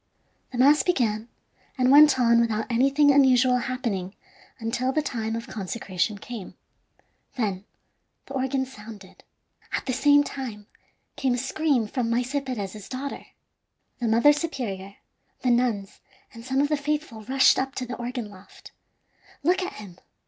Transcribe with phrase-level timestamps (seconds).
[0.51, 1.29] The mass began,
[1.77, 4.15] and went on without anything unusual happening
[4.57, 6.55] until the time of consecration came.
[7.35, 7.65] Then
[8.25, 9.23] the organ sounded.
[9.73, 10.65] At the same time
[11.17, 13.27] came a scream from Maese Perez's daughter.
[13.99, 14.95] The mother superior,
[15.41, 15.99] the nuns,
[16.33, 18.71] and some of the faithful rushed up to the organ loft.
[19.43, 19.99] "Look at him!